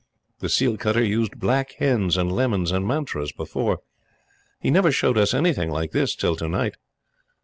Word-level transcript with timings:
The 0.39 0.49
seal 0.49 0.77
cutter 0.77 1.03
used 1.03 1.39
black 1.39 1.73
hens 1.73 2.17
and 2.17 2.31
lemons 2.31 2.71
and 2.71 2.87
mantras 2.87 3.31
before. 3.31 3.81
He 4.59 4.71
never 4.71 4.91
showed 4.91 5.15
us 5.15 5.31
anything 5.31 5.69
like 5.69 5.91
this 5.91 6.15
till 6.15 6.35
to 6.37 6.47
night. 6.49 6.73